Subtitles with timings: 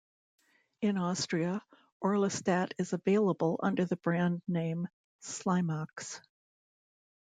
[0.81, 1.61] In Austria,
[2.03, 4.87] orlistat is available under the brand name
[5.21, 6.19] Slimox.